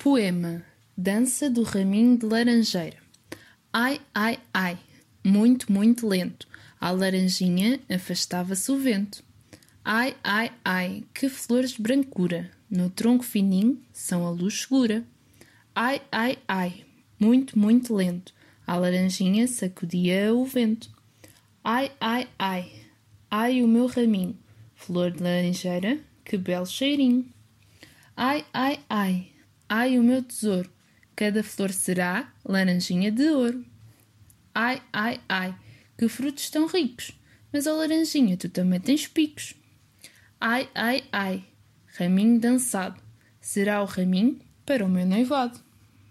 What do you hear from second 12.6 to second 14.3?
no tronco fininho são a